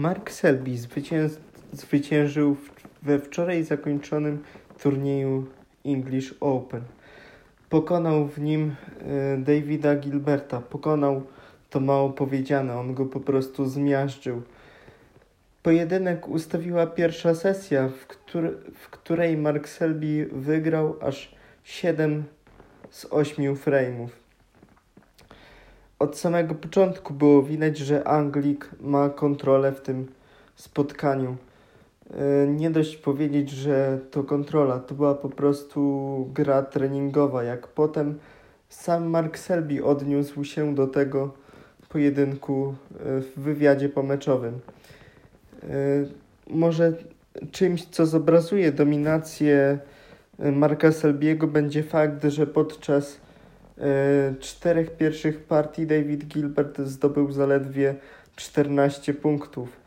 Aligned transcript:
Mark 0.00 0.30
Selby 0.30 0.70
zwyciężył 1.72 2.56
we 3.02 3.18
wczoraj 3.18 3.64
zakończonym 3.64 4.42
turnieju 4.82 5.46
English 5.84 6.34
Open. 6.40 6.82
Pokonał 7.68 8.26
w 8.26 8.38
nim 8.40 8.74
e, 9.00 9.38
Davida 9.38 9.96
Gilberta. 9.96 10.60
Pokonał 10.60 11.22
to 11.70 11.80
mało 11.80 12.10
powiedziane, 12.10 12.78
on 12.78 12.94
go 12.94 13.06
po 13.06 13.20
prostu 13.20 13.66
zmiażdżył. 13.66 14.42
Pojedynek 15.62 16.28
ustawiła 16.28 16.86
pierwsza 16.86 17.34
sesja, 17.34 17.88
w, 17.88 18.06
któr 18.06 18.58
w 18.74 18.90
której 18.90 19.36
Mark 19.36 19.68
Selby 19.68 20.28
wygrał 20.32 20.96
aż 21.00 21.34
7 21.64 22.24
z 22.90 23.06
8 23.10 23.54
frame'ów. 23.54 24.19
Od 26.00 26.18
samego 26.18 26.54
początku 26.54 27.14
było 27.14 27.42
widać, 27.42 27.78
że 27.78 28.08
Anglik 28.08 28.70
ma 28.80 29.08
kontrolę 29.08 29.72
w 29.72 29.80
tym 29.80 30.06
spotkaniu. 30.56 31.36
E, 32.10 32.46
nie 32.46 32.70
dość 32.70 32.96
powiedzieć, 32.96 33.50
że 33.50 33.98
to 34.10 34.24
kontrola, 34.24 34.78
to 34.78 34.94
była 34.94 35.14
po 35.14 35.28
prostu 35.28 36.30
gra 36.34 36.62
treningowa. 36.62 37.42
Jak 37.42 37.66
potem 37.66 38.18
sam 38.68 39.06
Mark 39.06 39.38
Selby 39.38 39.84
odniósł 39.84 40.44
się 40.44 40.74
do 40.74 40.86
tego 40.86 41.34
pojedynku 41.88 42.74
e, 42.92 43.20
w 43.20 43.32
wywiadzie 43.36 43.88
pomeczowym. 43.88 44.60
E, 45.62 45.68
może 46.50 46.92
czymś, 47.50 47.84
co 47.84 48.06
zobrazuje 48.06 48.72
dominację 48.72 49.78
Marka 50.38 50.92
Selbiego 50.92 51.46
będzie 51.46 51.82
fakt, 51.82 52.24
że 52.24 52.46
podczas 52.46 53.20
czterech 54.40 54.96
pierwszych 54.96 55.44
partii 55.44 55.86
David 55.86 56.24
Gilbert 56.24 56.78
zdobył 56.78 57.32
zaledwie 57.32 57.94
14 58.36 59.14
punktów. 59.14 59.80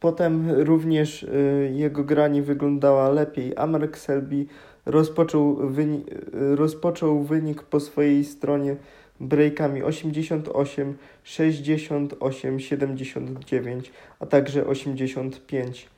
Potem 0.00 0.50
również 0.50 1.22
y, 1.22 1.72
jego 1.74 2.04
gra 2.04 2.28
nie 2.28 2.42
wyglądała 2.42 3.08
lepiej, 3.08 3.52
a 3.56 3.66
Mark 3.66 3.98
Selby 3.98 4.46
rozpoczął, 4.86 5.56
wyni 5.56 6.04
rozpoczął 6.32 7.22
wynik 7.22 7.62
po 7.62 7.80
swojej 7.80 8.24
stronie 8.24 8.76
breakami 9.20 9.82
88, 9.82 10.96
68, 11.24 12.60
79, 12.60 13.92
a 14.20 14.26
także 14.26 14.66
85. 14.66 15.88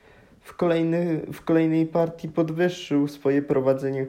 W, 0.41 0.57
kolejny, 0.57 1.21
w 1.33 1.45
kolejnej 1.45 1.87
partii 1.87 2.29
podwyższył 2.29 3.09
swoje 3.09 3.43
prowadzenie 3.43 4.07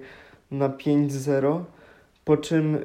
na 0.51 0.69
5-0, 0.69 1.63
po 2.25 2.37
czym 2.37 2.75
y, 2.75 2.81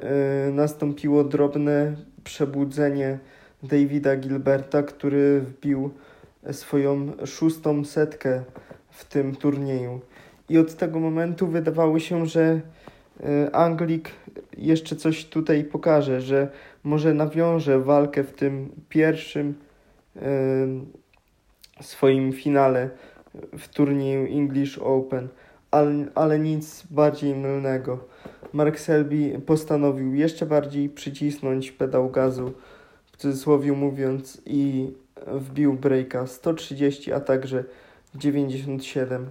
nastąpiło 0.51 1.23
drobne 1.23 1.95
przebudzenie 2.23 3.19
Davida 3.63 4.15
Gilberta, 4.15 4.83
który 4.83 5.41
wbił 5.41 5.91
swoją 6.51 7.11
szóstą 7.25 7.85
setkę 7.85 8.43
w 8.89 9.05
tym 9.05 9.35
turnieju. 9.35 10.01
I 10.49 10.57
od 10.57 10.75
tego 10.75 10.99
momentu 10.99 11.47
wydawało 11.47 11.99
się, 11.99 12.25
że 12.25 12.61
e, 13.23 13.55
Anglik 13.55 14.09
jeszcze 14.57 14.95
coś 14.95 15.25
tutaj 15.25 15.63
pokaże, 15.63 16.21
że 16.21 16.47
może 16.83 17.13
nawiąże 17.13 17.79
walkę 17.79 18.23
w 18.23 18.33
tym 18.33 18.69
pierwszym 18.89 19.53
e, 20.15 20.21
swoim 21.81 22.33
finale 22.33 22.89
w 23.57 23.67
turnieju 23.67 24.37
English 24.39 24.77
Open, 24.77 25.27
ale, 25.71 26.05
ale 26.15 26.39
nic 26.39 26.83
bardziej 26.91 27.35
mylnego. 27.35 28.07
Mark 28.53 28.79
Selby 28.79 29.41
postanowił 29.45 30.15
jeszcze 30.15 30.45
bardziej 30.45 30.89
przycisnąć 30.89 31.71
pedał 31.71 32.09
gazu, 32.09 32.53
w 33.11 33.17
cudzysłowie 33.17 33.71
mówiąc, 33.71 34.41
i 34.45 34.91
wbił 35.27 35.73
breaka 35.73 36.27
130, 36.27 37.11
a 37.13 37.19
także 37.19 37.63
97. 38.15 39.29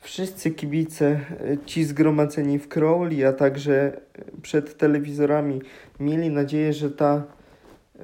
Wszyscy 0.00 0.50
kibice, 0.50 1.20
ci 1.66 1.84
zgromadzeni 1.84 2.58
w 2.58 2.68
Crowley, 2.68 3.24
a 3.24 3.32
także 3.32 4.00
przed 4.42 4.78
telewizorami, 4.78 5.62
mieli 6.00 6.30
nadzieję, 6.30 6.72
że 6.72 6.90
ta 6.90 7.22
y, 7.96 8.00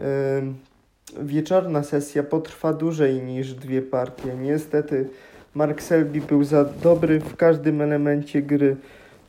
wieczorna 1.23 1.83
sesja 1.83 2.23
potrwa 2.23 2.73
dłużej 2.73 3.23
niż 3.23 3.55
dwie 3.55 3.83
partie. 3.83 4.35
Niestety, 4.35 5.09
Mark 5.55 5.83
Selby 5.83 6.21
był 6.21 6.45
za 6.45 6.65
dobry 6.65 7.21
w 7.21 7.37
każdym 7.37 7.81
elemencie 7.81 8.43
gry. 8.43 8.77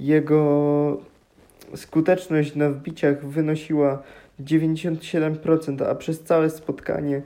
Jego 0.01 0.97
skuteczność 1.75 2.55
na 2.55 2.69
wbiciach 2.69 3.25
wynosiła 3.25 4.03
97%, 4.39 5.83
a 5.89 5.95
przez 5.95 6.23
całe 6.23 6.49
spotkanie 6.49 7.21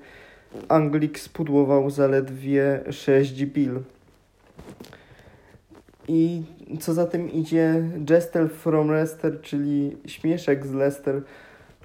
Anglik 0.70 1.20
spudłował 1.20 1.90
zaledwie 1.90 2.80
6 2.92 3.46
bil. 3.46 3.80
I 6.08 6.44
co 6.80 6.94
za 6.94 7.06
tym 7.06 7.32
idzie, 7.32 7.84
Jester 8.10 8.50
from 8.50 8.90
Leicester, 8.90 9.42
czyli 9.42 9.98
śmieszek 10.06 10.66
z 10.66 10.74
Leicester, 10.74 11.22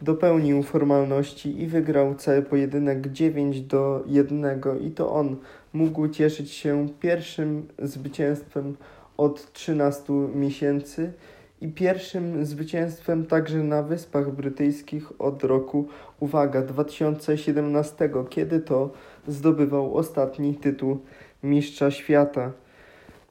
dopełnił 0.03 0.63
formalności 0.63 1.63
i 1.63 1.67
wygrał 1.67 2.15
cały 2.15 2.43
pojedynek 2.43 3.13
9 3.13 3.61
do 3.61 4.05
1 4.07 4.61
i 4.81 4.91
to 4.91 5.13
on 5.13 5.37
mógł 5.73 6.09
cieszyć 6.09 6.51
się 6.51 6.89
pierwszym 7.01 7.69
zwycięstwem 7.79 8.77
od 9.21 9.53
13 9.53 10.13
miesięcy 10.35 11.13
i 11.61 11.69
pierwszym 11.69 12.45
zwycięstwem 12.45 13.27
także 13.27 13.59
na 13.59 13.83
Wyspach 13.83 14.31
Brytyjskich 14.31 15.21
od 15.21 15.45
roku, 15.45 15.89
uwaga, 16.21 16.63
2017, 16.63 18.11
kiedy 18.31 18.61
to 18.61 18.91
zdobywał 19.29 19.97
ostatni 19.97 20.55
tytuł 20.55 20.99
Mistrza 21.43 21.91
Świata. 21.91 22.53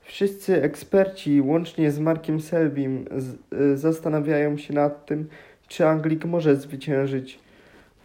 Wszyscy 0.02 0.64
eksperci, 0.64 1.42
łącznie 1.42 1.92
z 1.92 2.00
Markiem 2.00 2.42
Selbim, 2.42 3.06
y, 3.54 3.78
zastanawiają 3.78 4.58
się 4.58 4.74
nad 4.74 5.06
tym, 5.06 5.28
czy 5.68 5.88
Anglik 5.88 6.26
może 6.26 6.56
zwyciężyć 6.56 7.40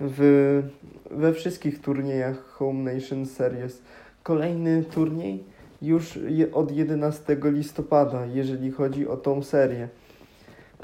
w, 0.00 0.62
we 1.10 1.32
wszystkich 1.32 1.80
turniejach 1.80 2.44
Home 2.44 2.92
Nation 2.92 3.26
Series. 3.26 3.82
Kolejny 4.22 4.84
turniej 4.84 5.53
już 5.86 6.18
od 6.52 6.72
11 6.72 7.36
listopada, 7.44 8.26
jeżeli 8.26 8.70
chodzi 8.70 9.08
o 9.08 9.16
tą 9.16 9.42
serię. 9.42 9.88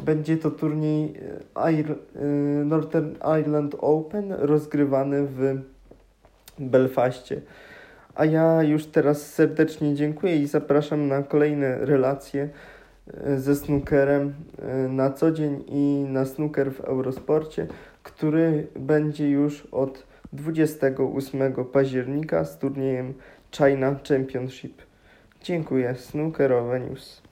Będzie 0.02 0.36
to 0.36 0.50
turniej 0.50 1.14
e, 1.54 1.58
Air, 1.62 1.90
e, 1.90 2.24
Northern 2.64 3.14
Ireland 3.40 3.76
Open 3.78 4.32
rozgrywany 4.32 5.26
w 5.26 5.58
Belfaście. 6.58 7.40
A 8.14 8.24
ja 8.24 8.62
już 8.62 8.86
teraz 8.86 9.26
serdecznie 9.34 9.94
dziękuję 9.94 10.36
i 10.36 10.46
zapraszam 10.46 11.08
na 11.08 11.22
kolejne 11.22 11.78
relacje 11.78 12.48
e, 13.14 13.38
ze 13.38 13.56
snookerem 13.56 14.34
na 14.88 15.10
co 15.10 15.32
dzień 15.32 15.64
i 15.68 16.06
na 16.08 16.24
snooker 16.24 16.72
w 16.72 16.80
Eurosporcie, 16.80 17.66
który 18.02 18.66
będzie 18.76 19.30
już 19.30 19.66
od 19.66 20.06
28 20.32 21.54
października 21.72 22.44
z 22.44 22.58
turniejem 22.58 23.14
China 23.50 23.96
Championship. 24.08 24.89
Dziękuję. 25.42 25.94
Snookerowe 25.94 26.80
News. 26.80 27.22